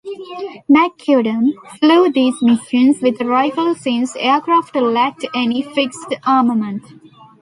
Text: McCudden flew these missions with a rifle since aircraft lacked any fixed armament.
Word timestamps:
McCudden 0.67 1.51
flew 1.79 2.11
these 2.11 2.33
missions 2.41 3.03
with 3.03 3.21
a 3.21 3.25
rifle 3.25 3.75
since 3.75 4.15
aircraft 4.15 4.75
lacked 4.75 5.27
any 5.35 5.61
fixed 5.61 6.15
armament. 6.25 6.81